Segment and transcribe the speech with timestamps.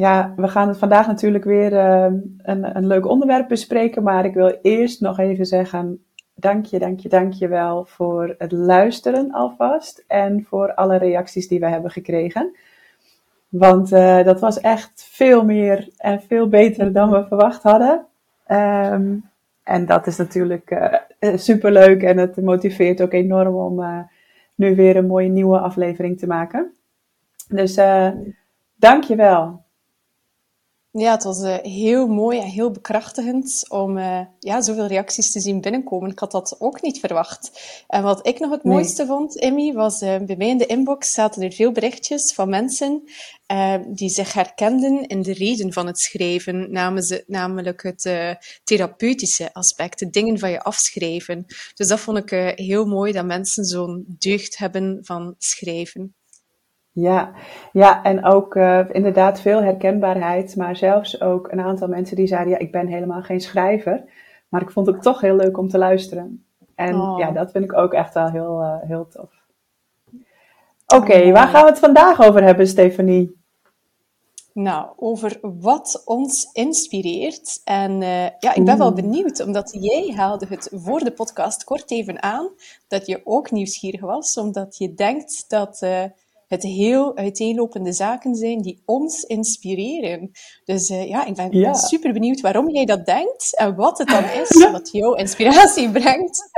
[0.00, 4.02] ja, we gaan vandaag natuurlijk weer ehm, een, een leuk onderwerp bespreken.
[4.02, 6.04] Maar ik wil eerst nog even zeggen,
[6.34, 10.04] dank je, dank je, dank je wel voor het luisteren alvast.
[10.06, 12.56] En voor alle reacties die we hebben gekregen.
[13.48, 18.06] Want uh, dat was echt veel meer en veel beter dan we verwacht hadden.
[18.48, 19.28] Um,
[19.62, 20.70] en dat is natuurlijk
[21.20, 24.06] uh, superleuk en het motiveert ook enorm om
[24.54, 26.74] nu weer een mooie nieuwe aflevering te maken.
[27.48, 27.74] Dus
[28.76, 29.68] dank je wel.
[30.92, 35.40] Ja, het was uh, heel mooi en heel bekrachtigend om uh, ja, zoveel reacties te
[35.40, 36.10] zien binnenkomen.
[36.10, 37.50] Ik had dat ook niet verwacht.
[37.86, 38.74] En wat ik nog het nee.
[38.74, 42.48] mooiste vond, Emmy, was uh, bij mij in de inbox zaten er veel berichtjes van
[42.48, 43.02] mensen
[43.88, 46.72] die zich herkenden in de reden van het schrijven,
[47.26, 48.02] namelijk het
[48.64, 51.46] therapeutische aspect, de dingen van je afschrijven.
[51.74, 56.14] Dus dat vond ik heel mooi, dat mensen zo'n deugd hebben van schrijven.
[56.92, 57.32] Ja,
[57.72, 62.52] ja en ook uh, inderdaad veel herkenbaarheid, maar zelfs ook een aantal mensen die zeiden,
[62.52, 64.04] ja, ik ben helemaal geen schrijver,
[64.48, 66.44] maar ik vond het toch heel leuk om te luisteren.
[66.74, 67.18] En oh.
[67.18, 69.30] ja, dat vind ik ook echt wel heel, uh, heel tof.
[70.86, 73.38] Oké, okay, oh, waar gaan we het vandaag over hebben, Stefanie?
[74.52, 77.60] Nou, over wat ons inspireert.
[77.64, 81.90] En uh, ja, ik ben wel benieuwd, omdat jij haalde het voor de podcast kort
[81.90, 82.48] even aan,
[82.88, 85.86] dat je ook nieuwsgierig was, omdat je denkt dat
[86.50, 90.30] het heel uiteenlopende zaken zijn die ons inspireren.
[90.64, 91.74] Dus uh, ja, ik ben, ja.
[91.74, 96.50] super benieuwd waarom jij dat denkt en wat het dan is wat jouw inspiratie brengt.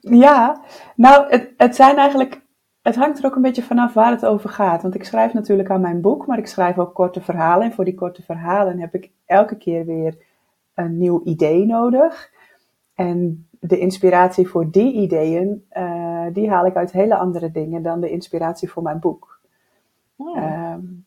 [0.00, 0.64] Ja,
[0.96, 2.44] nou, het, het zijn eigenlijk
[2.82, 4.82] het hangt er ook een beetje vanaf waar het over gaat.
[4.82, 7.66] Want ik schrijf natuurlijk aan mijn boek, maar ik schrijf ook korte verhalen.
[7.66, 10.16] En voor die korte verhalen heb ik elke keer weer
[10.74, 12.30] een nieuw idee nodig.
[12.94, 18.00] En de inspiratie voor die ideeën, uh, die haal ik uit hele andere dingen dan
[18.00, 19.40] de inspiratie voor mijn boek.
[20.16, 20.72] Oh.
[20.72, 21.04] Um,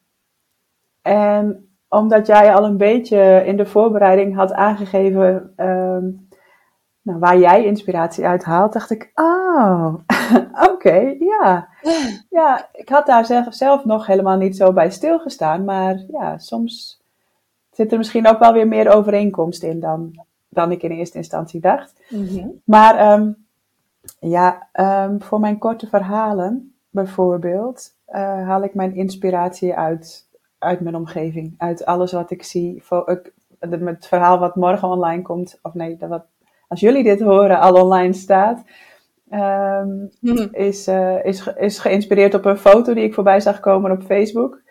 [1.01, 6.27] en omdat jij al een beetje in de voorbereiding had aangegeven um,
[7.01, 9.93] nou, waar jij inspiratie uit haalt, dacht ik, oh,
[10.51, 11.67] oké, okay, ja.
[12.29, 17.01] Ja, ik had daar zelf, zelf nog helemaal niet zo bij stilgestaan, maar ja, soms
[17.71, 21.61] zit er misschien ook wel weer meer overeenkomst in dan dan ik in eerste instantie
[21.61, 22.01] dacht.
[22.09, 22.61] Mm-hmm.
[22.63, 23.45] Maar um,
[24.19, 28.15] ja, um, voor mijn korte verhalen bijvoorbeeld, uh,
[28.47, 31.53] haal ik mijn inspiratie uit, uit mijn omgeving.
[31.57, 32.83] Uit alles wat ik zie.
[32.83, 36.25] Voor, ik, het verhaal wat morgen online komt, of nee, dat wat,
[36.67, 38.63] als jullie dit horen, al online staat.
[39.31, 40.47] Um, mm-hmm.
[40.51, 44.61] is, uh, is, is geïnspireerd op een foto die ik voorbij zag komen op Facebook.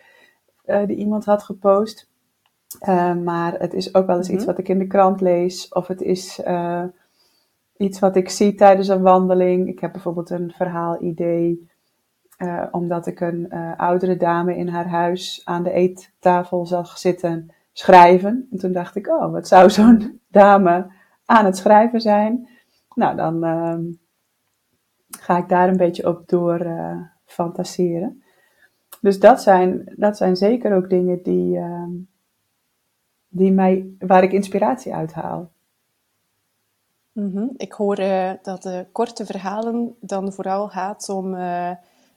[0.65, 2.08] Uh, die iemand had gepost.
[2.77, 5.69] Uh, maar het is ook wel eens iets wat ik in de krant lees.
[5.69, 6.83] Of het is uh,
[7.77, 9.67] iets wat ik zie tijdens een wandeling.
[9.67, 11.67] Ik heb bijvoorbeeld een verhaalidee.
[12.37, 18.47] Uh, omdat ik een oudere dame in haar huis aan de eettafel zag zitten schrijven.
[18.51, 20.91] En toen dacht ik, oh, wat zou zo'n dame
[21.25, 22.49] aan het schrijven zijn?
[22.95, 23.81] Nou, dan ehm,
[25.09, 26.67] ga ik daar een beetje op door
[27.25, 28.23] fantaseren.
[29.01, 31.91] Dus dat zijn, dat zijn zeker ook dingen die ehm,
[33.29, 35.49] die mij, waar ik inspiratie uit haal.
[37.11, 37.53] Mm-hmm.
[37.57, 41.71] Ik hoor uh, dat de korte verhalen dan vooral gaat om uh,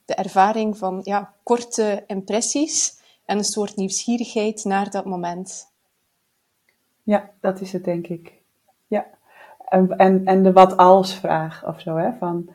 [0.04, 5.72] de ervaring van ja, korte impressies en een soort nieuwsgierigheid naar dat moment.
[7.02, 8.32] Ja, dat is het denk ik.
[8.86, 9.06] Ja.
[9.68, 12.12] En, en, en de wat als vraag of zo, hè?
[12.18, 12.50] Van,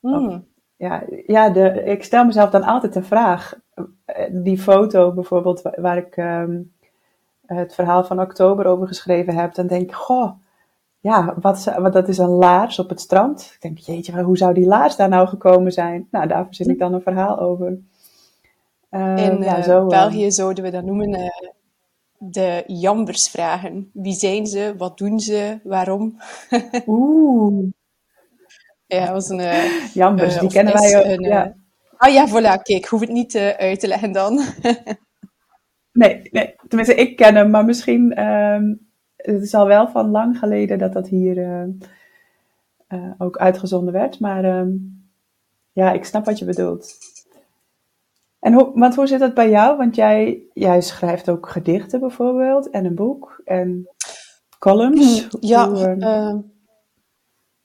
[0.00, 0.14] mm.
[0.14, 0.40] of,
[0.76, 3.54] ja, ja de, ik stel mezelf dan altijd de vraag.
[4.04, 6.72] Eh, die foto bijvoorbeeld, waar, waar ik um,
[7.46, 10.32] het verhaal van oktober over geschreven heb, dan denk ik, goh,
[11.02, 13.50] ja, wat, wat, dat is een laars op het strand.
[13.54, 16.08] Ik denk, jeetje, hoe zou die laars daar nou gekomen zijn?
[16.10, 17.78] Nou, daar verzin ik dan een verhaal over.
[18.90, 21.28] Uh, In ja, zo, uh, België zouden we dat noemen uh,
[22.18, 23.90] de jambersvragen.
[23.92, 24.74] Wie zijn ze?
[24.76, 25.60] Wat doen ze?
[25.62, 26.20] Waarom?
[26.86, 27.68] Oeh.
[28.86, 29.70] ja, was een...
[29.94, 31.04] Jambers, die kennen wij ook.
[31.04, 31.54] Een, ja.
[31.96, 34.40] Ah ja, voilà, kijk, hoef het niet uit te leggen dan.
[35.92, 38.24] Nee, nee, tenminste, ik ken hem, maar misschien.
[38.24, 41.64] Um, het is al wel van lang geleden dat dat hier uh,
[42.88, 44.20] uh, ook uitgezonden werd.
[44.20, 45.02] Maar um,
[45.72, 46.94] ja, ik snap wat je bedoelt.
[48.38, 49.76] En hoe, want hoe zit dat bij jou?
[49.76, 53.88] Want jij, jij schrijft ook gedichten bijvoorbeeld en een boek en
[54.58, 55.28] columns.
[55.40, 56.38] Ja, ehm,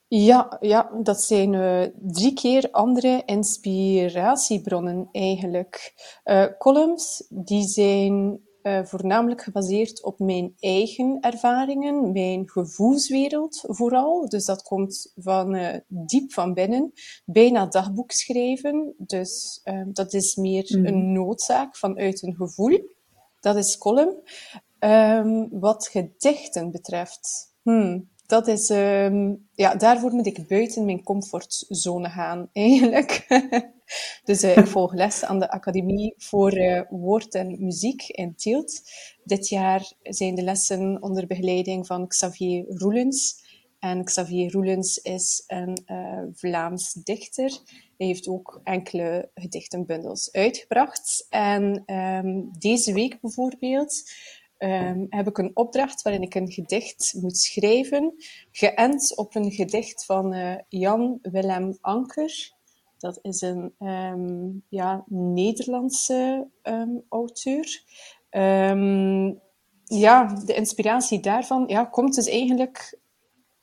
[0.07, 5.93] ja, ja, dat zijn uh, drie keer andere inspiratiebronnen eigenlijk.
[6.25, 14.29] Uh, columns, die zijn uh, voornamelijk gebaseerd op mijn eigen ervaringen, mijn gevoelswereld vooral.
[14.29, 16.91] Dus dat komt van diep van binnen,
[17.25, 18.93] bijna dagboek schrijven.
[18.97, 20.85] Dus dat is meer mm.
[20.85, 22.95] een noodzaak vanuit een gevoel.
[23.39, 24.21] Dat is column.
[24.79, 32.09] Um, wat gedichten betreft, hmm, dat is, um, ja, daarvoor moet ik buiten mijn comfortzone
[32.09, 33.25] gaan, eigenlijk.
[34.23, 38.81] dus uh, ik volg les aan de Academie voor uh, Woord en Muziek in Tielt.
[39.23, 43.45] Dit jaar zijn de lessen onder begeleiding van Xavier Roelens.
[43.79, 47.59] En Xavier Roelens is een uh, Vlaams dichter.
[47.97, 51.25] Hij heeft ook enkele gedichtenbundels uitgebracht.
[51.29, 54.11] En um, deze week bijvoorbeeld
[54.57, 58.13] um, heb ik een opdracht waarin ik een gedicht moet schrijven,
[58.51, 62.55] geënt op een gedicht van uh, Jan Willem Anker.
[62.97, 67.83] Dat is een um, ja, Nederlandse um, auteur.
[69.83, 72.99] ja, de inspiratie daarvan ja, komt dus eigenlijk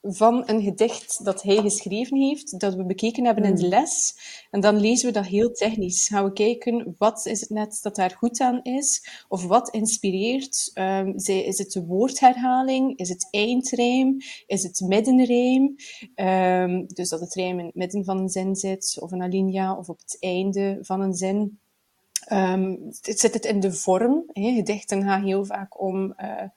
[0.06, 3.70] van een gedicht dat hij geschreven heeft, dat we bekeken hebben in de hmm.
[3.70, 4.16] les.
[4.50, 6.08] En dan lezen we dat heel technisch.
[6.08, 9.08] Gaan we kijken, wat is het net dat daar goed aan is?
[9.28, 10.70] Of wat inspireert?
[10.74, 12.98] Um, is het de woordherhaling?
[12.98, 14.16] Is het eindrijm?
[14.46, 15.74] Is het middenrijm?
[16.16, 19.76] Um, dus dat het rijm in het midden van een zin zit, of een alinea,
[19.76, 21.58] of op het einde van een zin.
[22.32, 24.24] Um, zit het in de vorm?
[24.32, 26.14] Gedichten gaan heel vaak om...
[26.16, 26.48] Uh, eh,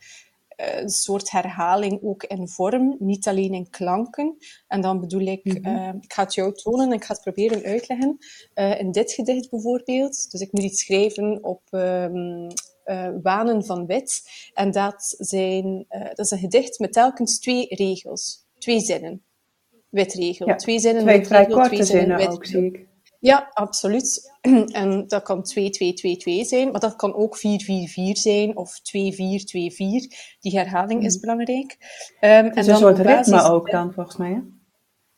[0.57, 4.37] een soort herhaling ook in vorm, niet alleen in klanken.
[4.67, 7.63] En dan bedoel ik, mm ik ga het jou tonen en ik ga het proberen
[7.63, 8.17] uitleggen.
[8.55, 12.47] Uh, in dit gedicht bijvoorbeeld, dus ik moet iets schrijven op um,
[12.85, 14.21] uh, Wanen van Wit.
[14.53, 19.21] En dat, zijn, dat is een gedicht met telkens twee regels, twee zinnen.
[19.89, 20.47] Witregel.
[20.47, 22.87] Ja, twee zinnen, twee korte twee zinnen, zinnen ook, zie ik.
[23.19, 24.35] Ja, absoluut.
[24.81, 25.61] En dat kan 2-2-2-2
[26.41, 27.41] zijn, maar dat kan ook 4-4-4
[28.11, 28.81] zijn of 2-4-2-4.
[30.39, 31.21] Die herhaling is mm.
[31.21, 31.77] belangrijk.
[32.21, 34.31] Um, het is en een soort ritme ook dan, volgens mij.
[34.31, 34.39] Hè?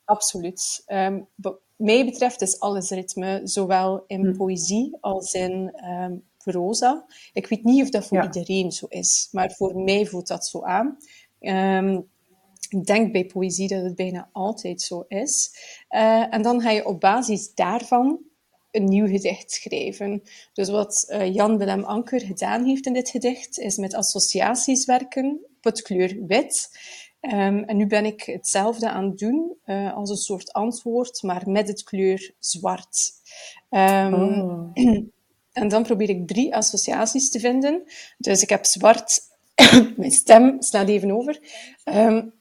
[0.05, 0.83] Absoluut.
[0.87, 4.37] Um, wat mij betreft is alles ritme, zowel in mm.
[4.37, 7.05] poëzie als in um, proza.
[7.33, 10.63] Ik weet niet of dat voor iedereen zo is, maar voor mij voelt dat zo
[10.63, 10.97] aan.
[11.39, 12.09] Um,
[12.69, 15.51] ik denk bij poëzie dat het bijna altijd zo is.
[15.89, 18.19] Uh, en dan ga je op basis daarvan
[18.71, 20.23] een nieuw gedicht schrijven.
[20.53, 25.39] Dus wat uh, Jan Willem Anker gedaan heeft in dit gedicht, is met associaties werken
[25.57, 26.69] op het kleur wit.
[27.21, 31.49] Um, en nu ben ik hetzelfde aan het doen uh, als een soort antwoord, maar
[31.49, 33.11] met het kleur zwart.
[33.69, 34.69] Um, oh.
[35.53, 37.83] En dan probeer ik drie associaties te vinden.
[38.17, 39.19] Dus ik heb zwart,
[39.97, 41.39] mijn stem slaat even over.
[41.83, 42.38] Um,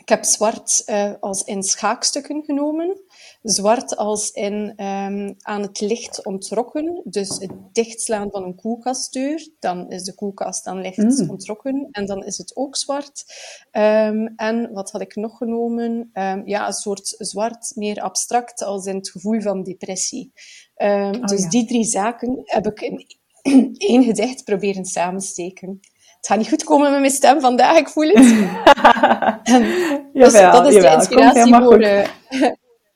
[0.00, 3.00] ik heb zwart uh, als in schaakstukken genomen.
[3.42, 7.02] Zwart als in um, aan het licht ontrokken.
[7.04, 9.48] Dus het dichtslaan van een koelkastdeur.
[9.58, 11.30] Dan is de koelkast dan licht mm.
[11.30, 11.88] ontrokken.
[11.90, 13.24] En dan is het ook zwart.
[13.72, 16.10] Um, en wat had ik nog genomen?
[16.12, 20.32] Um, ja, een soort zwart, meer abstract, als in het gevoel van depressie.
[20.74, 21.48] Oh, dus ja.
[21.48, 23.06] die drie zaken heb ik in
[23.90, 25.80] één gedicht proberen samensteken
[26.20, 28.16] het gaat niet goed komen met mijn stem vandaag, ik voel het.
[30.12, 31.82] dus dat is de inspiratie voor...
[31.82, 32.06] Uh,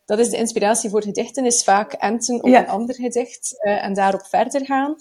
[0.04, 3.94] dat is de inspiratie voor gedichten, is vaak enten op een ander gedicht uh, en
[3.94, 4.96] daarop verder gaan.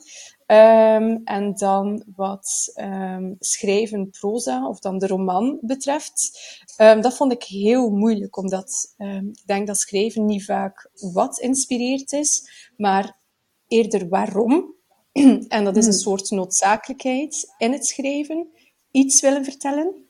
[0.47, 6.39] Um, en dan wat um, schrijven proza, of dan de roman betreft,
[6.77, 12.11] um, dat vond ik heel moeilijk, omdat ik denk dat schrijven niet vaak wat inspireert
[12.11, 13.17] is, maar
[13.67, 14.75] eerder waarom.
[15.47, 16.01] en dat is een hmm.
[16.01, 18.47] soort noodzakelijkheid in het schrijven.
[18.91, 20.07] Iets willen vertellen.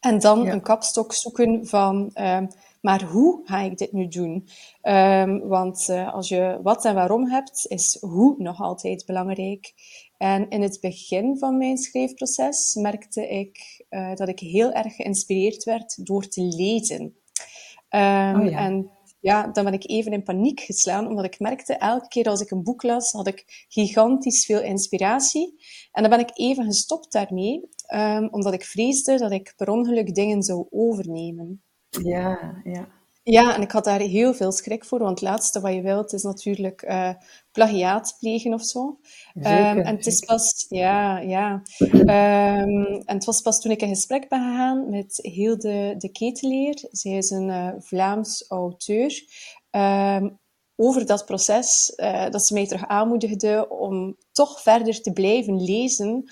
[0.00, 2.40] En dan een kapstok zoeken van, uh,
[2.80, 4.48] maar hoe ga ik dit nu doen?
[4.82, 9.72] Um, want uh, als je wat en waarom hebt, is hoe nog altijd belangrijk.
[10.18, 15.64] En in het begin van mijn schrijfproces merkte ik uh, dat ik heel erg geïnspireerd
[15.64, 17.00] werd door te lezen.
[17.00, 18.58] Um, oh ja.
[18.58, 22.40] En ja, dan ben ik even in paniek geslaan, omdat ik merkte, elke keer als
[22.40, 25.54] ik een boek las, had ik gigantisch veel inspiratie.
[25.92, 30.14] En dan ben ik even gestopt daarmee, um, omdat ik vreesde dat ik per ongeluk
[30.14, 31.62] dingen zou overnemen.
[31.88, 32.99] Ja, ja.
[33.22, 36.12] Ja, en ik had daar heel veel schrik voor, want het laatste wat je wilt
[36.12, 37.10] is natuurlijk uh,
[37.52, 38.98] plagiaat plegen of zo.
[39.34, 41.62] Zeker, um, en het is pas, ja, ja.
[41.78, 46.88] Um, en het was pas toen ik in gesprek ben gegaan met Hilde de Keteleer.
[46.90, 49.24] Zij is een uh, Vlaams auteur.
[49.70, 50.38] Um,
[50.76, 51.92] over dat proces,
[52.30, 56.30] dat ze mij terug aanmoedigde om toch verder te blijven lezen.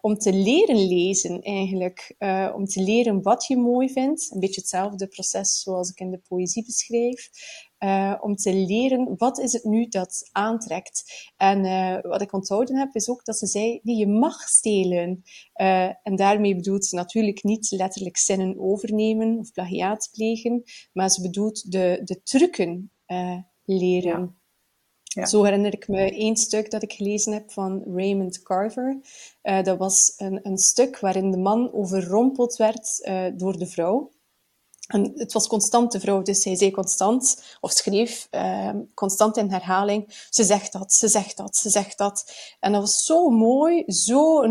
[0.00, 2.14] Om te leren lezen eigenlijk.
[2.54, 4.30] om te leren wat je mooi vindt.
[4.30, 7.30] Een beetje hetzelfde proces zoals ik in de poëzie beschrijf.
[7.78, 11.02] Uh, om te leren wat is het nu dat aantrekt.
[11.36, 11.62] En
[12.02, 15.22] wat ik onthouden heb, is ook dat ze zei, nee, je mag stelen.
[16.02, 21.72] En daarmee bedoelt ze natuurlijk niet letterlijk zinnen overnemen of plagiaat plegen, maar ze bedoelt
[21.72, 22.90] de, de trucken
[23.64, 24.41] leren.
[25.12, 29.00] Zo herinner ik me één stuk dat ik gelezen heb van Raymond Carver.
[29.42, 34.10] dat was een, een stuk waarin de man overrompeld werd door de vrouw.
[34.92, 39.50] En het was constant de vrouw, dus zij zei constant, of schreef uh, constant in
[39.50, 42.32] herhaling, ze zegt dat, ze zegt dat, ze zegt dat.
[42.60, 44.42] En dat was zo mooi, zo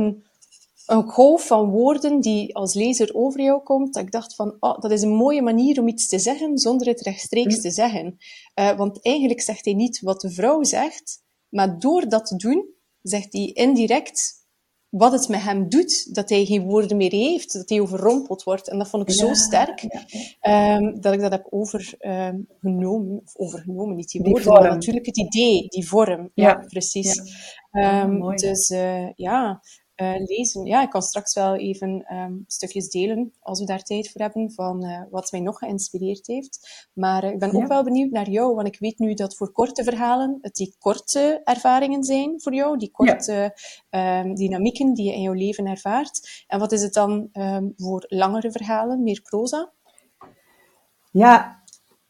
[0.92, 4.80] een, golf van woorden die als lezer over jou komt, dat ik dacht van, oh,
[4.80, 7.62] dat is een mooie manier om iets te zeggen zonder het rechtstreeks mm.
[7.62, 8.18] te zeggen.
[8.60, 12.66] Uh, want eigenlijk zegt hij niet wat de vrouw zegt, maar door dat te doen,
[13.02, 14.40] zegt hij indirect
[14.92, 18.70] wat het met hem doet, dat hij geen woorden meer heeft, dat hij overrompeld wordt.
[18.70, 19.86] En dat vond ik zo sterk,
[20.40, 25.68] ehm, dat ik dat heb overgenomen, of overgenomen, niet die woorden, maar natuurlijk het idee,
[25.68, 26.32] die vorm.
[26.34, 27.22] Ja, precies.
[27.72, 29.62] Um, dus uh, ja,
[30.26, 30.66] lezen.
[30.66, 34.52] Ja, ik kan straks wel even um, stukjes delen, als we daar tijd voor hebben,
[34.52, 36.90] van uh, wat mij nog geïnspireerd heeft.
[36.94, 39.52] Maar uh, ik ben ook wel benieuwd naar jou, want ik weet nu dat voor
[39.52, 43.54] korte verhalen het die korte ervaringen zijn voor jou, die korte
[43.90, 44.20] ja.
[44.20, 46.46] um, dynamieken die je in jouw leven ervaart.
[46.48, 49.72] En wat is het dan um, voor langere verhalen, meer proza?
[51.12, 51.64] Ja,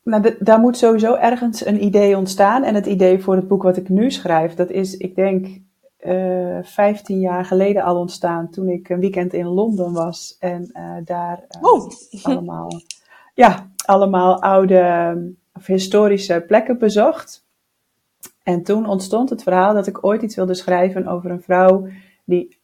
[0.04, 2.64] nou, daar moet sowieso ergens een idee ontstaan.
[2.64, 5.48] En het idee voor het boek wat ik nu schrijf, dat is, ik denk,
[6.06, 10.70] uh, eh, 15 jaar geleden al ontstaan toen ik een weekend in Londen was en
[10.74, 11.90] uh, daar uh, oh.
[12.24, 12.72] allemaal,
[13.34, 17.46] ja, allemaal oude of historische plekken bezocht.
[18.44, 21.88] En toen ontstond het verhaal dat ik ooit iets wilde schrijven over een vrouw
[22.24, 22.60] die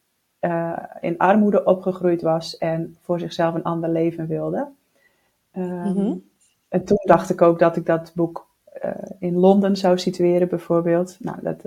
[1.00, 4.68] in armoede opgegroeid was en voor zichzelf een ander leven wilde.
[5.56, 6.24] Um, mm-hmm.
[6.68, 8.46] En toen dacht ik ook dat ik dat boek
[9.18, 11.16] in Londen zou situeren, bijvoorbeeld.
[11.20, 11.64] Nou, dat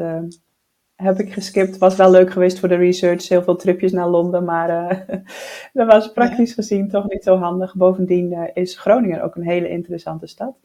[1.02, 1.78] heb ik geskipt.
[1.78, 3.28] Was wel leuk geweest voor de research.
[3.28, 5.00] Heel veel tripjes naar Londen, maar uh,
[5.74, 7.76] dat was praktisch gezien toch niet zo handig.
[7.76, 10.56] Bovendien uh, is Groningen ook een hele interessante stad.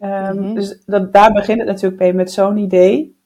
[0.00, 3.16] Um, Dus dat, daar begint het natuurlijk mee met zo'n idee.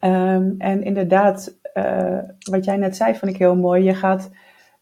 [0.00, 2.18] Um, en inderdaad, uh,
[2.50, 3.84] wat jij net zei, vond ik heel mooi.
[3.84, 4.30] Je gaat,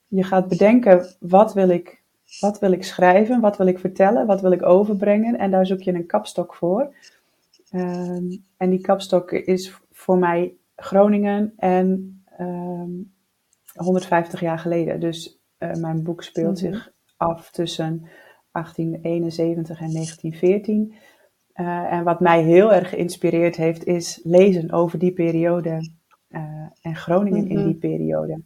[0.08, 2.02] je gaat bedenken, wat wil, ik,
[2.40, 3.40] wat wil ik schrijven?
[3.40, 4.26] Wat wil ik vertellen?
[4.26, 5.38] Wat wil ik overbrengen?
[5.38, 6.94] En daar zoek je een kapstok voor.
[7.74, 12.22] Um, en die kapstok is voor mij Groningen en
[13.74, 15.00] 150 ehm, jaar geleden.
[15.00, 16.72] Dus uh, mijn boek speelt mhm.
[16.72, 18.08] zich af tussen
[18.52, 20.94] 1871 en 1914.
[21.54, 25.92] Uh, eh, en wat mij heel erg geïnspireerd heeft, is lezen over die periode
[26.30, 26.40] uh,
[26.82, 27.66] en Groningen in mhm.
[27.66, 28.42] die periode.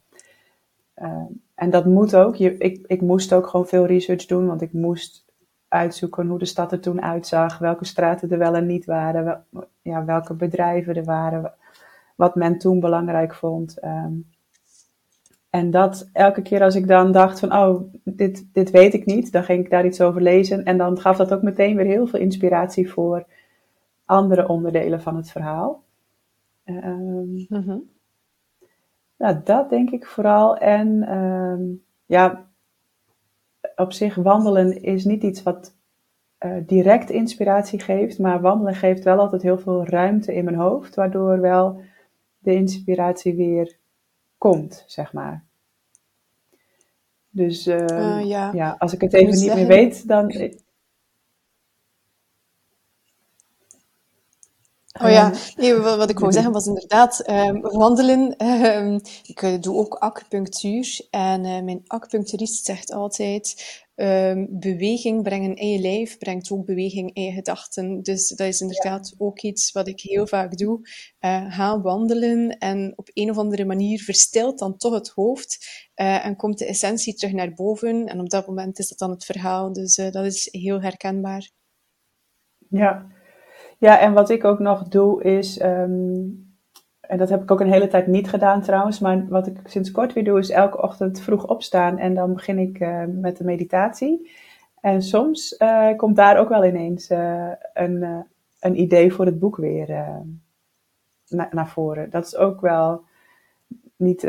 [1.54, 2.36] en dat moet ook.
[2.36, 5.24] Je, ik, ik moest ook gewoon veel research doen, want ik moest
[5.68, 9.64] uitzoeken hoe de stad er toen uitzag, welke straten er wel en niet waren, wel,
[9.82, 11.52] ja, welke bedrijven er waren,
[12.16, 13.84] wat men toen belangrijk vond.
[13.84, 14.26] Um,
[15.50, 19.32] en dat elke keer als ik dan dacht van, oh, dit, dit weet ik niet,
[19.32, 20.64] dan ging ik daar iets over lezen.
[20.64, 23.26] En dan gaf dat ook meteen weer heel veel inspiratie voor
[24.04, 25.82] andere onderdelen van het verhaal.
[26.64, 27.82] Um, mm
[29.16, 30.56] Nou, dat denk ik vooral.
[30.56, 32.47] En um, ja,
[33.78, 35.76] op zich wandelen is niet iets wat
[36.40, 40.94] uh, direct inspiratie geeft, maar wandelen geeft wel altijd heel veel ruimte in mijn hoofd,
[40.94, 41.80] waardoor wel
[42.38, 43.76] de inspiratie weer
[44.38, 45.44] komt, zeg maar.
[47.30, 48.52] Dus uh, uh, ja.
[48.52, 48.76] ja.
[48.78, 50.32] als ik het even niet meer weet, dan.
[55.02, 58.46] Oh ja, nee, wat ik wou zeggen was inderdaad um, wandelen.
[58.46, 59.00] Um,
[59.34, 63.54] ik doe ook acupunctuur en uh, mijn acupuncturist zegt altijd
[64.00, 68.02] Um, beweging brengen in je lijf brengt ook beweging in je gedachten.
[68.02, 70.80] Dus dat is inderdaad ook iets wat ik heel vaak doe.
[71.20, 75.58] Uh, ga wandelen en op een of andere manier verstilt dan toch het hoofd
[75.96, 78.06] uh, en komt de essentie terug naar boven.
[78.06, 79.72] En op dat moment is dat dan het verhaal.
[79.72, 81.50] Dus dat is heel herkenbaar.
[82.68, 83.06] Ja.
[83.78, 86.46] Ja, en wat ik ook nog doe is um
[87.08, 88.98] en dat heb ik ook een hele tijd niet gedaan trouwens.
[88.98, 91.98] Maar wat ik sinds kort weer doe, is elke ochtend vroeg opstaan.
[91.98, 94.30] En dan begin ik uh, met de meditatie.
[94.80, 98.24] En soms uh, komt daar ook wel ineens uh, een,
[98.60, 99.88] een idee voor het boek weer
[101.28, 102.10] na, naar voren.
[102.10, 103.02] Dat is ook wel
[103.96, 104.26] niet,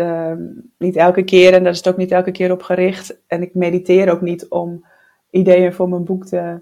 [0.77, 1.53] niet elke keer.
[1.53, 3.21] En daar is het ook niet elke keer op gericht.
[3.27, 4.85] En ik mediteer ook niet om
[5.29, 6.61] ideeën voor mijn boek te,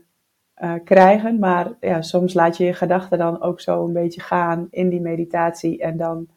[0.61, 1.39] uh, krijgen.
[1.39, 5.01] Maar ja, soms laat je je gedachten dan ook zo een beetje gaan in die
[5.01, 5.81] meditatie.
[5.81, 6.27] En dan,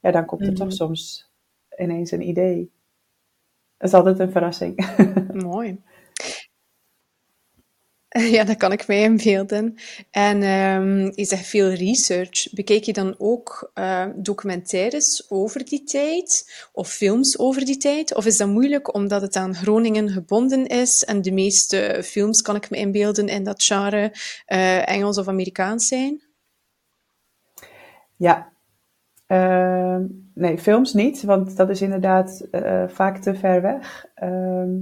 [0.00, 0.76] ja, dan komt er toch mhm.
[0.76, 1.30] soms
[1.76, 2.70] ineens een idee.
[3.76, 4.96] Dat is altijd een verrassing.
[5.50, 5.82] Mooi.
[8.36, 9.74] Ja, dat kan ik mij inbeelden.
[10.10, 12.52] En um, je zegt veel research.
[12.52, 18.14] Bekijk je dan ook uh, documentaires over die tijd of films over die tijd?
[18.14, 22.56] Of is dat moeilijk omdat het aan Groningen gebonden is en de meeste films, kan
[22.56, 24.12] ik me inbeelden, in dat genre
[24.48, 26.22] uh, Engels of Amerikaans zijn?
[28.16, 28.52] Ja,
[29.26, 29.98] uh,
[30.34, 34.06] nee, films niet, want dat is inderdaad uh, vaak te ver weg.
[34.14, 34.76] Ehm,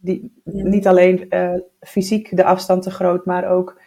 [0.00, 3.80] die, niet alleen uh, fysiek de afstand te groot, maar ook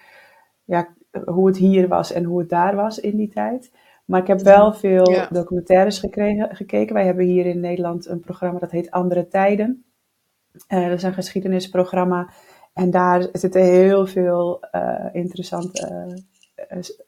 [0.64, 0.88] ja,
[1.26, 3.72] hoe het hier was en hoe het daar was in die tijd.
[4.06, 6.94] Maar ik heb wel veel documentaires gekregen, gekeken.
[6.94, 9.84] Wij hebben hier in Nederland een programma dat heet Andere Tijden.
[10.70, 12.30] Uh, dat is een geschiedenisprogramma.
[12.74, 16.18] En daar zitten heel veel uh, interessante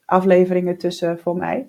[0.04, 1.64] afleveringen tussen voor mij.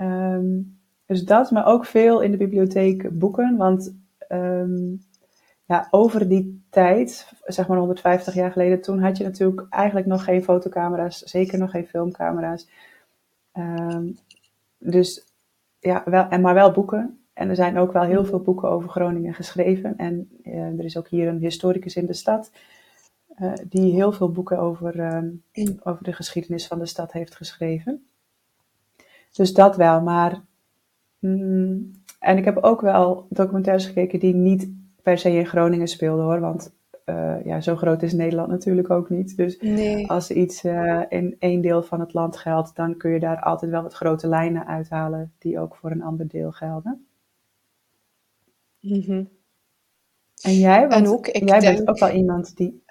[0.00, 3.56] Um, dus dat, maar ook veel in de bibliotheek boeken.
[3.56, 3.96] Want
[4.28, 5.00] um,
[5.66, 10.24] ja, over die tijd, zeg maar 150 jaar geleden, toen had je natuurlijk eigenlijk nog
[10.24, 12.68] geen fotocamera's, zeker nog geen filmcamera's.
[13.58, 14.16] Um,
[14.78, 15.26] dus
[15.80, 17.20] ja, wel, en maar wel boeken.
[17.32, 19.96] En er zijn ook wel heel veel boeken over Groningen geschreven.
[19.96, 22.50] En uh, er is ook hier een historicus in de stad,
[23.38, 28.06] uh, die heel veel boeken over, uh, over de geschiedenis van de stad heeft geschreven.
[29.32, 30.40] Dus dat wel, maar.
[31.18, 34.68] Mm, en ik heb ook wel documentaires gekeken die niet
[35.06, 36.40] per se in Groningen speelde hoor.
[36.40, 39.36] Want uh, ja, zo groot is Nederland natuurlijk ook niet.
[39.36, 39.58] Dus
[40.08, 43.70] als iets uh, in één deel van het land geldt, dan kun je daar altijd
[43.70, 47.06] wel wat grote lijnen uithalen die ook voor een ander deel gelden.
[48.80, 49.28] Mm -hmm.
[50.42, 50.88] En jij?
[50.88, 51.76] Want en ook, ik jij denk...
[51.76, 52.84] bent ook wel iemand die.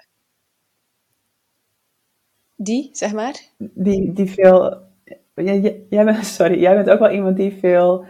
[2.54, 3.40] Die, zeg maar?
[3.58, 4.82] Die, die veel.
[5.34, 8.04] Jij, jij bent, sorry, jij bent ook wel iemand die veel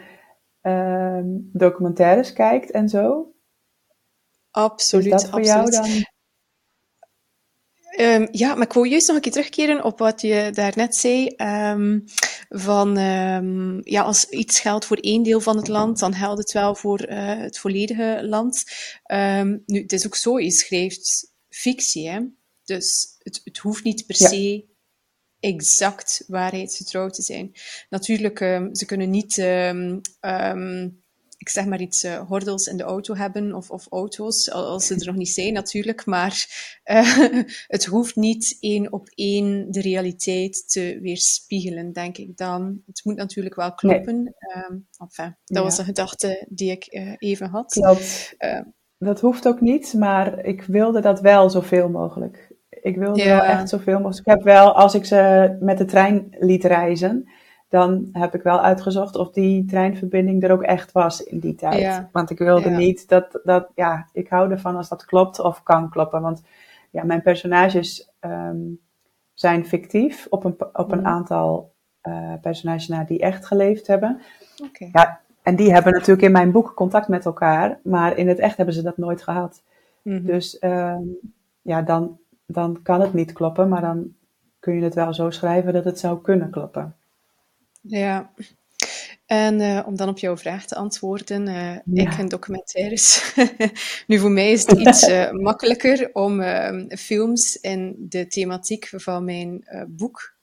[0.63, 1.21] uh,
[1.53, 3.31] documentaires kijkt en zo.
[4.57, 5.05] Absoluut.
[5.05, 5.75] Is dat voor absoluut.
[5.75, 6.05] jou dan?
[8.01, 11.35] Um, ja, maar ik wil juist nog een keer terugkeren op wat je daarnet zei.
[11.37, 12.05] Um,
[12.49, 16.53] van um, ja, als iets geldt voor één deel van het land, dan geldt het
[16.53, 18.65] wel voor uh, het volledige land.
[19.67, 22.21] nu, het is ook zo, je schrijft fictie, hè?
[22.65, 24.65] dus het, het hoeft niet per se
[25.41, 27.53] exact waarheidsgetrouw te zijn.
[27.89, 28.39] Natuurlijk,
[28.73, 29.37] ze kunnen niet
[31.47, 34.95] ik zeg maar iets, uh, gordels in de auto hebben of, of auto's, als ze
[34.95, 36.47] er nog niet zijn natuurlijk, maar
[36.85, 37.19] uh,
[37.77, 42.83] het hoeft niet één op één de realiteit te weerspiegelen, denk ik dan.
[42.87, 44.23] Het moet natuurlijk wel kloppen.
[44.23, 44.65] Nee.
[44.71, 45.63] Um, enfin, dat ja.
[45.63, 47.73] was een gedachte die ik uh, even had.
[47.73, 48.37] Klopt.
[48.99, 52.53] dat hoeft ook niet, maar ik wilde dat wel zoveel mogelijk.
[52.69, 53.37] Ik wilde ja.
[53.37, 54.27] wel echt zoveel mogelijk.
[54.27, 57.29] Ik heb wel, als ik ze met de trein liet reizen,
[57.69, 62.07] dan heb ik wel uitgezocht of die treinverbinding er ook echt was in die tijd.
[62.13, 65.91] Want ik wilde niet dat, dat, ja, ik hou ervan als dat klopt of kan
[65.91, 66.23] kloppen.
[66.23, 66.43] Want
[66.91, 68.81] ja, mijn personages um,
[69.35, 71.07] zijn fictief op een, op een mhm.
[71.07, 74.21] aantal uh, personages na die echt geleefd hebben.
[74.69, 74.89] Okay.
[74.93, 78.57] Ja, en die hebben natuurlijk in mijn boek contact met elkaar, maar in het echt
[78.57, 79.63] hebben ze dat nooit gehad.
[80.03, 80.27] Mm -hmm.
[80.27, 81.19] Dus um,
[81.63, 84.15] ja, dan, dan kan het niet kloppen, maar dan
[84.59, 86.95] kun je het wel zo schrijven dat het zou kunnen kloppen.
[87.87, 88.33] Ja.
[89.27, 92.11] En uh, om dan op jouw vraag te antwoorden, uh, ja.
[92.11, 93.35] ik en documentaires.
[94.07, 96.43] nu, voor mij is het iets uh, makkelijker om
[96.89, 100.36] films in de thematiek van mijn boek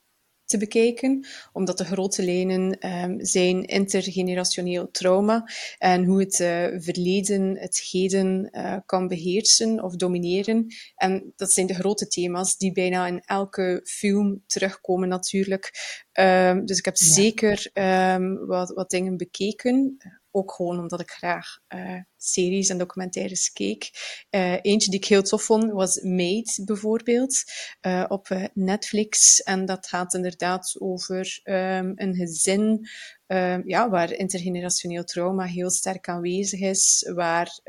[0.54, 7.58] te bekijken, omdat de grote lijnen um, zijn intergenerationeel trauma en hoe het uh, verleden
[7.58, 10.68] het heden uh, kan beheersen of domineren.
[10.96, 15.72] En dat zijn de grote thema's die bijna in elke film terugkomen natuurlijk.
[16.20, 17.06] Um, dus ik heb ja.
[17.06, 17.72] zeker
[18.14, 19.98] um, wat, wat dingen bekeken
[20.34, 23.90] ook gewoon omdat ik graag uh, series en documentaires keek.
[24.30, 27.44] Uh, eentje die ik heel tof vond was Made bijvoorbeeld
[27.82, 29.42] uh, op Netflix.
[29.42, 32.88] En dat gaat inderdaad over um, een gezin
[33.28, 37.12] um, ja, waar intergenerationeel trauma heel sterk aanwezig is.
[37.16, 37.60] Waar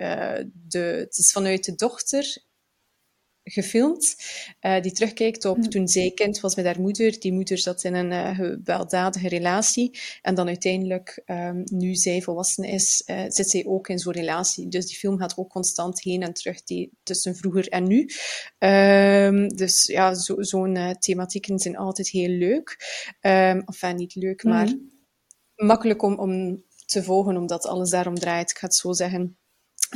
[0.53, 2.42] de, het is vanuit de dochter
[3.44, 4.16] gefilmd,
[4.61, 7.20] uh, die terugkijkt op toen zij kind was met haar moeder.
[7.20, 9.98] Die moeder zat in een uh, gewelddadige relatie.
[10.22, 14.68] En dan uiteindelijk, um, nu zij volwassen is, uh, zit zij ook in zo'n relatie.
[14.68, 18.09] Dus die film gaat ook constant heen en terug die, tussen vroeger en nu.
[18.59, 22.76] Um, dus ja, zo'n zo thematieken zijn altijd heel leuk.
[23.20, 24.74] Um, enfin, niet leuk, maar
[25.54, 28.50] makkelijk om, om te volgen, omdat alles daarom draait.
[28.50, 29.38] Ik ga het zo zeggen.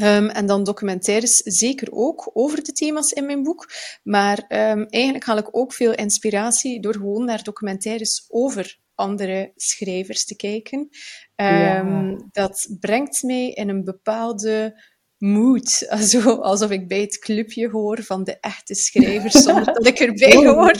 [0.00, 3.66] Um, en dan documentaires zeker ook over de thema's in mijn boek.
[4.02, 10.24] Maar um, eigenlijk haal ik ook veel inspiratie door gewoon naar documentaires over andere schrijvers
[10.24, 10.78] te kijken.
[10.78, 10.88] Um,
[11.37, 12.16] ja.
[12.30, 14.82] Dat brengt mij in een bepaalde
[15.18, 15.87] mood.
[15.88, 20.46] Also, alsof ik bij het clubje hoor van de echte schrijvers, zonder dat ik erbij
[20.46, 20.74] hoor.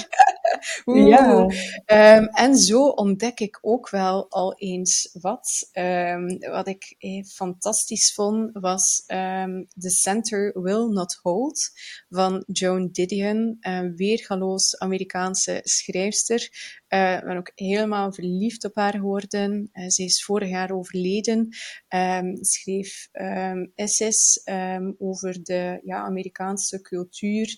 [1.09, 1.41] ja.
[1.87, 5.71] Um, en zo ontdek ik ook wel al eens wat.
[5.73, 11.71] Um, wat ik eh, fantastisch vond, was um, The Center Will Not Hold
[12.09, 16.51] van Joan Didion, een weergaloos Amerikaanse schrijfster.
[16.89, 19.71] Ik ben ook helemaal verliefd op haar geworden.
[19.73, 21.49] Uh, ze is vorig jaar overleden.
[21.89, 27.57] Um, schreef um, essays um, over de ja, Amerikaanse cultuur,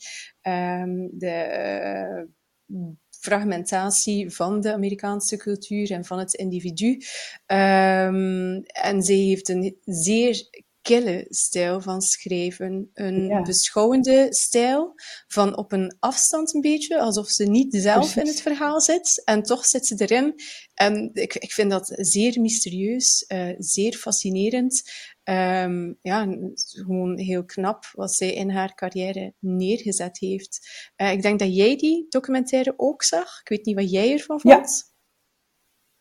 [1.11, 2.25] de
[2.67, 2.87] uh,
[3.21, 7.01] fragmentatie van de Amerikaanse cultuur en van het individu.
[7.47, 10.49] en ze heeft een zeer
[10.91, 12.91] kille stijl van schrijven.
[12.95, 14.95] Een beschouwende stijl
[15.27, 19.23] van op een afstand een beetje, alsof ze niet zelf in het verhaal zit.
[19.25, 20.35] En toch zit ze erin.
[20.75, 24.83] En ik, ik vind dat zeer mysterieus, uh, zeer fascinerend.
[25.25, 30.69] Um, ja, gewoon heel knap wat zij in haar carrière neergezet heeft.
[30.97, 33.41] Uh, ik denk dat jij die documentaire ook zag.
[33.41, 34.93] Ik weet niet wat jij ervan vond.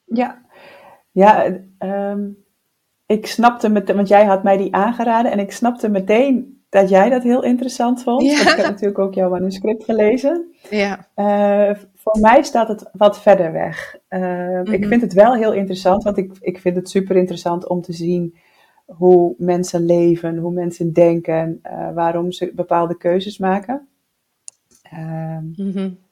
[0.05, 0.45] Ja,
[1.11, 1.45] ja,
[1.79, 2.47] ja um
[3.09, 7.09] ik snapte meteen, want jij had mij die aangeraden en ik snapte meteen dat jij
[7.09, 8.21] dat heel interessant vond.
[8.23, 8.39] Ja.
[8.39, 10.55] ik heb natuurlijk ook jouw manuscript gelezen.
[10.69, 11.07] Ja.
[11.15, 13.97] Uh, voor mij staat het wat verder weg.
[14.09, 14.87] Uh, Ik mhm.
[14.87, 18.37] vind het wel heel interessant, want ik, ik vind het super interessant om te zien
[18.85, 23.87] hoe mensen leven, hoe mensen denken, uh, waarom ze bepaalde keuzes maken.
[25.55, 26.07] Mm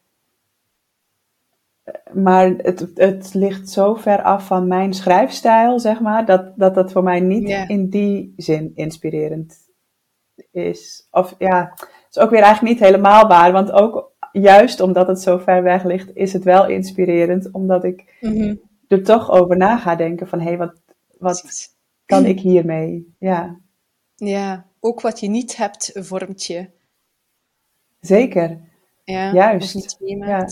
[2.14, 6.92] maar het, het ligt zo ver af van mijn schrijfstijl, zeg maar, dat dat, dat
[6.92, 9.56] voor mij niet in die zin inspirerend
[10.52, 11.08] is.
[11.12, 15.22] Of ja, het is ook weer eigenlijk niet helemaal waar, want ook juist omdat het
[15.22, 18.56] zo ver weg ligt, is het wel inspirerend, omdat ik mhm.
[18.88, 20.82] er toch over na ga denken van, hé, hey, wat,
[21.20, 23.16] wat kan ik hiermee?
[23.20, 23.60] Ja.
[24.16, 26.70] ja, ook wat je niet hebt, vormt je.
[28.00, 28.60] Zeker.
[29.04, 29.98] Ja, Juist.
[30.00, 30.48] Ja.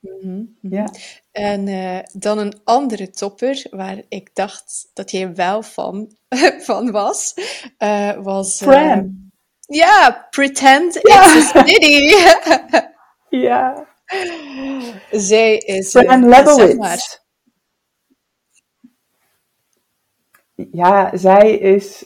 [0.00, 0.74] Mhm, mhm.
[0.74, 0.92] Ja.
[1.32, 6.16] En uh, dan een andere topper waar ik dacht dat jij wel van,
[6.68, 7.34] van was,
[7.78, 8.62] uh, was...
[8.62, 9.30] Uh, Fran.
[9.60, 11.36] Ja, Pretend ja.
[11.36, 12.14] It's a City.
[13.46, 13.88] ja.
[15.10, 15.90] Zij is...
[15.90, 17.18] Fran Lebowitz.
[20.54, 22.04] Ja, zij is...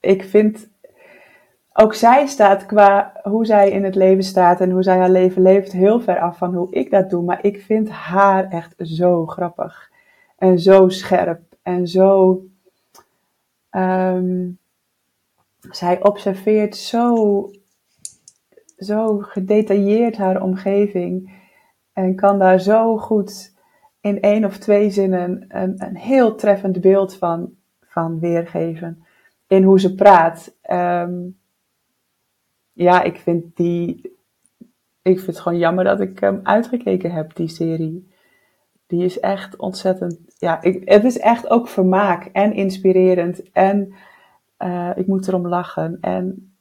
[0.00, 0.71] Ik vind
[1.72, 5.42] ook zij staat qua hoe zij in het leven staat en hoe zij haar leven
[5.42, 7.22] leeft heel ver af van hoe ik dat doe.
[7.22, 9.90] Maar ik vind haar echt zo grappig
[10.36, 12.42] en zo scherp en zo.
[13.70, 14.58] Um,
[15.70, 17.50] zij observeert zo,
[18.76, 21.40] zo gedetailleerd haar omgeving
[21.92, 23.54] en kan daar zo goed
[24.00, 29.04] in één of twee zinnen een, een heel treffend beeld van, van weergeven.
[29.46, 30.54] In hoe ze praat.
[30.70, 31.40] Um,
[32.72, 34.10] ja, ik vind die.
[35.02, 38.10] Ik vind het gewoon jammer dat ik hem uitgekeken heb, die serie.
[38.86, 40.18] Die is echt ontzettend.
[40.38, 43.52] Ja, ik, het is echt ook vermaak en inspirerend.
[43.52, 43.94] En
[44.58, 45.98] uh, ik moet erom lachen.
[46.00, 46.54] En,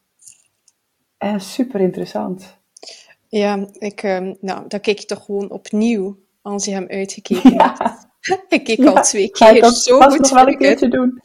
[1.17, 2.57] en super interessant.
[3.27, 8.10] Ja, ik, uh, nou, dan kijk je toch gewoon opnieuw als je hem uitgekeken ja.
[8.49, 9.71] ik keek al twee keer.
[9.71, 11.21] zo goed nog wel een keertje doen.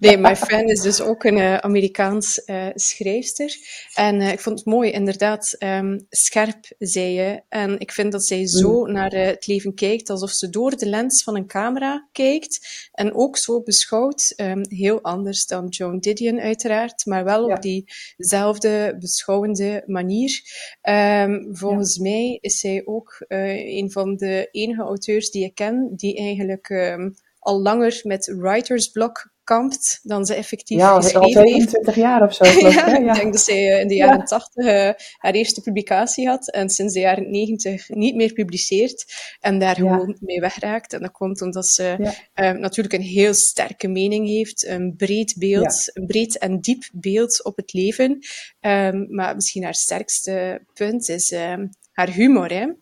[0.00, 3.56] Nee, My Friend is dus ook een uh, Amerikaans uh, schrijfster.
[3.94, 7.42] En uh, ik vond het mooi, inderdaad, um, scherp, zei je.
[7.48, 8.92] En ik vind dat zij zo mm.
[8.92, 12.88] naar het leven kijkt, alsof ze door de lens van een camera kijkt.
[12.92, 18.96] En ook zo beschouwt, um, heel anders dan Joan Didion uiteraard, maar wel op diezelfde
[19.00, 20.40] beschouwende manier.
[20.82, 22.02] Um, volgens ja.
[22.02, 26.68] mij is zij ook een van de enige auteurs die ik ken, die eigenlijk eigenlijk
[26.68, 32.22] um, al langer met writer's block kampt dan ze effectief ja, geschreven al 22 jaar
[32.22, 32.44] of zo.
[32.68, 36.28] ja, ja, ik denk dat ze uh, in de jaren 80 uh, haar eerste publicatie
[36.28, 39.04] had en sinds de jaren 90 niet meer publiceert
[39.40, 40.92] en daar gewoon mee wegraakt.
[40.92, 41.96] En dat komt omdat ze
[42.34, 47.44] uh, natuurlijk een heel sterke mening heeft, een breed beeld, een breed en diep beeld
[47.44, 48.18] op het leven.
[48.60, 52.52] Um, maar misschien haar sterkste punt is um, haar humor.
[52.52, 52.62] Hè?
[52.62, 52.74] Um,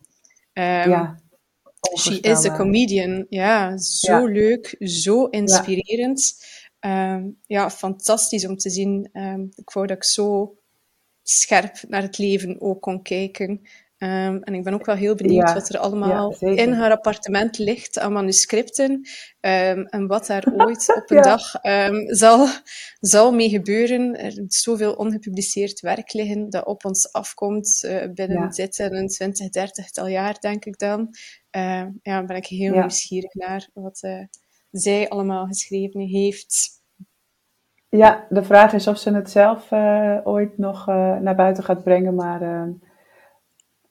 [0.91, 1.19] ja.
[1.97, 3.25] She is a comedian.
[3.29, 6.35] Ja, zo leuk, zo inspirerend.
[6.79, 7.15] Ja.
[7.15, 9.09] Um, ja, fantastisch om te zien.
[9.13, 10.57] Um, ik wou dat ik zo
[11.23, 13.61] scherp naar het leven ook kon kijken.
[13.97, 17.99] Ehm, en ik ben ook wel heel benieuwd wat er allemaal in haar appartement ligt
[17.99, 19.07] aan manuscripten.
[19.39, 21.51] En wat daar ooit op een dag
[22.07, 22.47] zal,
[22.99, 24.19] zal mee gebeuren.
[24.19, 29.07] Er is zoveel ongepubliceerd werk liggen dat op ons afkomt uh, binnen dit en een
[29.07, 31.09] 20, 30 tal jaar, denk ik dan.
[31.55, 34.23] Uh, ja, ben ik heel nieuwsgierig naar wat uh,
[34.71, 36.81] zij allemaal geschreven heeft.
[37.89, 42.15] Ja, de vraag is of ze het zelf uh, ooit nog naar buiten gaat brengen,
[42.15, 42.41] maar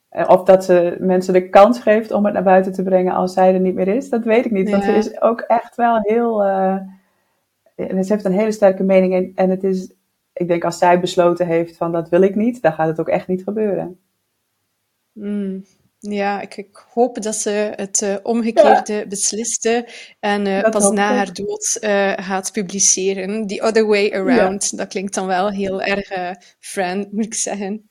[0.09, 3.33] eh, of dat ze mensen de kans geeft om het naar buiten te brengen als
[3.33, 4.70] zij er niet meer is, dat weet ik niet.
[4.70, 6.38] Want ze is ook echt wel heel.
[7.77, 9.14] Ze heeft een hele sterke mening.
[9.14, 9.92] En, en het is,
[10.33, 13.09] ik denk, als zij besloten heeft van dat wil ik niet, dan gaat het ook
[13.09, 13.98] echt niet gebeuren.
[15.12, 15.64] Mm.
[16.11, 19.07] Ja, ik, ik, hoop dat ze het uh, omgekeerde ja.
[19.07, 19.88] besliste
[20.21, 23.47] en uh, pas na haar dood uh, gaat publiceren.
[23.47, 24.69] The other way around.
[24.71, 24.77] Ja.
[24.77, 27.88] Dat klinkt dan wel heel erg friend, moet ik zeggen.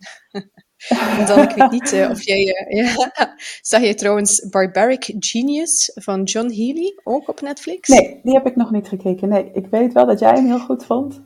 [1.27, 2.65] dan, ik weet niet of jij...
[2.83, 3.35] Ja.
[3.61, 7.87] Zag je trouwens Barbaric Genius van John Healy, ook op Netflix?
[7.87, 9.29] Nee, die heb ik nog niet gekeken.
[9.29, 11.23] Nee, ik weet wel dat jij hem heel goed vond.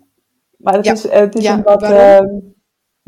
[0.58, 1.82] Maar het is, het is een wat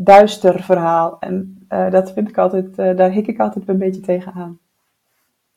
[0.03, 1.17] duister verhaal.
[1.19, 4.59] En dat vind ik altijd, daar hik ik altijd een beetje tegenaan.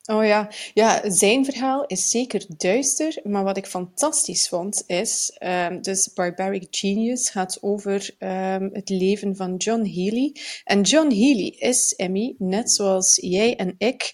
[0.05, 0.49] Oh ja.
[0.73, 6.67] ja, zijn verhaal is zeker duister, maar wat ik fantastisch vond is, um, dus Barbaric
[6.69, 10.35] Genius gaat over um, het leven van John Healy.
[10.63, 14.13] En John Healy is, Emmy, net zoals jij en ik,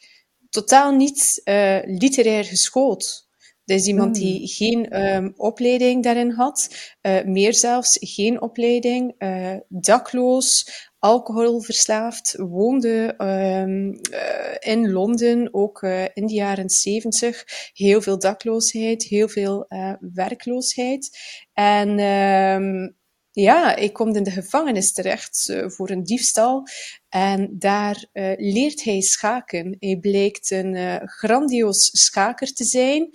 [0.50, 3.29] totaal niet uh, literair geschoold.
[3.69, 4.47] Is iemand die hmm.
[4.47, 6.69] geen um, opleiding daarin had,
[7.01, 10.67] uh, meer zelfs geen opleiding, uh, dakloos,
[10.99, 15.82] alcoholverslaafd, woonde um, uh, in Londen, ook
[16.13, 17.43] in de jaren zeventig.
[17.73, 19.67] Heel veel dakloosheid, heel veel
[19.99, 21.17] werkloosheid.
[21.53, 22.97] En um,
[23.32, 26.68] ja, ik kom in de gevangenis terecht voor een diefstal.
[27.10, 29.76] En daar uh, leert hij schaken.
[29.80, 33.10] Hij blijkt een uh, grandioos schaker te zijn,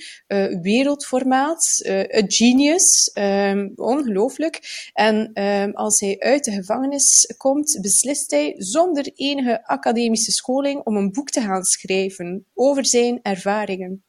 [0.61, 4.61] wereldformaat, een genius, um, ongelooflijk.
[4.93, 10.97] En um, als hij uit de gevangenis komt, beslist hij zonder enige academische scholing om
[10.97, 14.05] een boek te gaan schrijven over zijn ervaringen.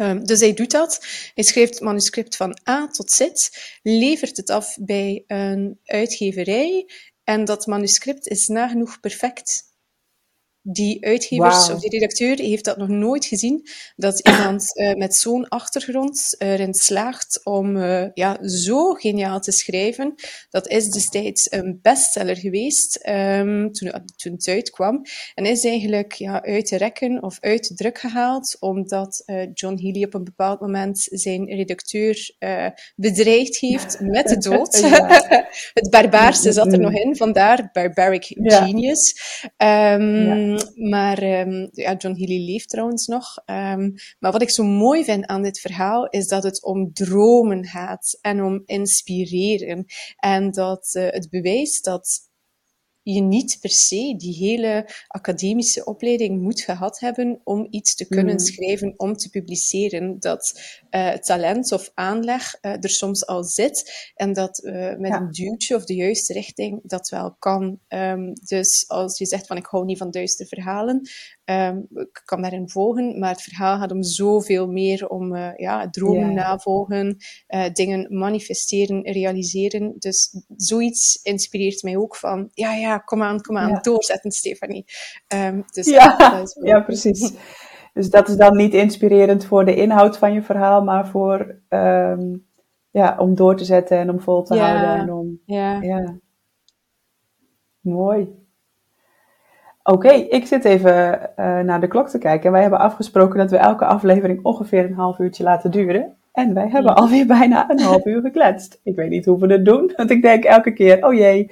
[0.00, 1.06] Um, dus hij doet dat.
[1.34, 3.28] Hij schrijft het manuscript van A tot Z,
[3.82, 6.88] levert het af bij een uitgeverij
[7.24, 9.71] en dat manuscript is nagenoeg perfect.
[10.64, 15.48] Die uitgevers of die redacteur heeft dat nog nooit gezien, dat iemand uh, met zo'n
[15.48, 20.14] achtergrond erin slaagt om uh, ja, zo geniaal te schrijven.
[20.50, 25.02] Dat is destijds een bestseller geweest um, toen, toen het uitkwam.
[25.34, 29.82] En is eigenlijk ja, uit de rekken of uit de druk gehaald, omdat uh, John
[29.82, 32.30] Healy op een bepaald moment zijn redacteur
[32.96, 34.80] bedreigd heeft met de dood.
[35.80, 39.14] het barbaarste zat er nog in, vandaar Barbaric Genius.
[39.42, 40.51] Um, ja.
[40.74, 43.36] Maar um, ja, John Healy leeft trouwens nog.
[43.46, 47.64] Um, maar wat ik zo mooi vind aan dit verhaal is dat het om dromen
[47.64, 49.84] gaat en om inspireren.
[50.16, 52.30] En dat uh, het bewijst dat
[53.02, 58.34] je niet per se die hele academische opleiding moet gehad hebben om iets te kunnen
[58.34, 58.40] mm.
[58.40, 60.20] schrijven, om te publiceren.
[60.20, 60.60] Dat
[60.90, 65.20] uh, talent of aanleg uh, er soms al zit en dat uh, met ja.
[65.20, 67.80] een duwtje of de juiste richting dat wel kan.
[67.88, 71.08] Um, dus als je zegt van ik hou niet van duistere verhalen,
[71.44, 76.32] um, ik kan daarin volgen, maar het verhaal gaat om zoveel meer om ja, dromen
[76.32, 76.34] ja.
[76.34, 77.16] navolgen,
[77.72, 79.94] dingen manifesteren, realiseren.
[79.98, 83.80] Dus zoiets inspireert mij ook van, ja, ja, kom aan, kom aan, ja.
[83.80, 84.84] doorzetten, Stefanie.
[85.34, 87.32] Um, dus ja, ja, precies.
[87.92, 92.46] Dus dat is dan niet inspirerend voor de inhoud van je verhaal, maar voor um,
[92.90, 94.94] ja, om door te zetten en om vol te houden.
[94.94, 95.82] En om, ja.
[95.82, 96.18] ja.
[97.80, 98.41] Mooi.
[99.84, 102.46] Oké, okay, ik zit even uh, naar de klok te kijken.
[102.46, 106.16] En wij hebben afgesproken dat we elke aflevering ongeveer een half uurtje laten duren.
[106.32, 107.00] En wij hebben ja.
[107.00, 108.80] alweer bijna een half uur gekletst.
[108.84, 111.50] Ik weet niet hoe we het doen, want ik denk elke keer, oh jee,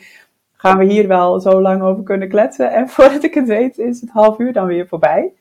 [0.53, 2.73] gaan we hier wel zo lang over kunnen kletsen.
[2.73, 5.33] En voordat ik het weet, is het half uur dan weer voorbij.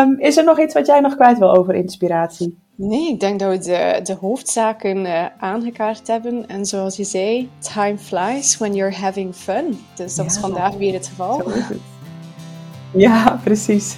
[0.00, 2.61] Um, is er nog iets wat jij nog kwijt wil over inspiratie?
[2.74, 6.48] Nee, ik denk dat we de, de hoofdzaken uh, aangekaart hebben.
[6.48, 9.84] En zoals je zei, time flies when you're having fun.
[9.94, 11.40] Dus dat ja, is vandaag weer het geval.
[11.42, 11.78] Zo is het.
[12.94, 13.96] Ja, precies.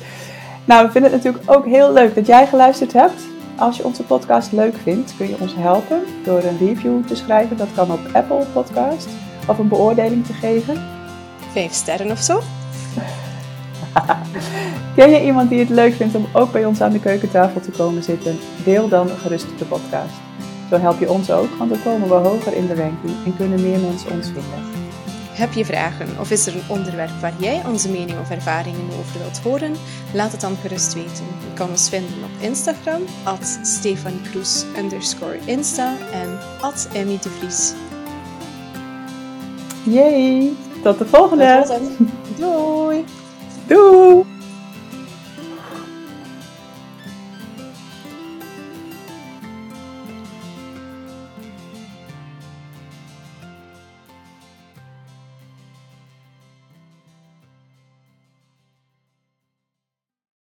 [0.65, 3.23] Nou, we vinden het natuurlijk ook heel leuk dat jij geluisterd hebt.
[3.59, 7.57] Als je onze podcast leuk vindt, kun je ons helpen door een review te schrijven.
[7.57, 9.09] Dat kan op Apple Podcast
[9.49, 10.83] of een beoordeling te geven.
[11.53, 12.41] Vijf sterren of zo.
[14.97, 17.71] Ken je iemand die het leuk vindt om ook bij ons aan de keukentafel te
[17.71, 18.39] komen zitten?
[18.65, 20.15] Deel dan gerust de podcast.
[20.71, 23.63] Zo help je ons ook, want dan komen we hoger in de ranking en kunnen
[23.63, 24.83] meer mensen ons vinden.
[25.35, 29.19] Heb je vragen of is er een onderwerp waar jij onze mening of ervaringen over
[29.19, 29.75] wilt horen?
[30.13, 31.25] Laat het dan gerust weten.
[31.49, 33.59] Je kan ons vinden op Instagram, at
[34.79, 37.73] underscore Insta en at Emmy de Vries.
[39.83, 40.53] Yay!
[40.83, 41.65] Tot de volgende!
[41.67, 41.81] Tot
[42.39, 43.05] Doei!
[43.69, 44.34] Doei!